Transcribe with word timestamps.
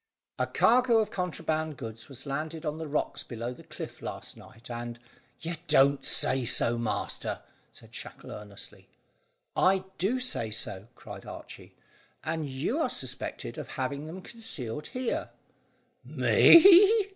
"A 0.39 0.47
cargo 0.47 0.97
of 0.97 1.11
contraband 1.11 1.77
goods 1.77 2.09
was 2.09 2.25
landed 2.25 2.65
on 2.65 2.79
the 2.79 2.87
rocks 2.87 3.21
below 3.21 3.53
the 3.53 3.61
cliff 3.63 4.01
last 4.01 4.35
night, 4.35 4.67
and" 4.67 4.97
"You 5.41 5.57
don't 5.67 6.03
say 6.03 6.43
so, 6.43 6.75
master!" 6.79 7.43
said 7.71 7.93
Shackle 7.93 8.31
earnestly. 8.31 8.87
"I 9.55 9.83
do 9.99 10.19
say 10.19 10.49
so," 10.49 10.87
cried 10.95 11.27
Archy; 11.27 11.75
"and 12.23 12.47
you 12.49 12.79
are 12.79 12.89
suspected 12.89 13.59
of 13.59 13.67
having 13.67 14.07
them 14.07 14.23
concealed 14.23 14.87
here." 14.87 15.29
"Me!" 16.03 17.07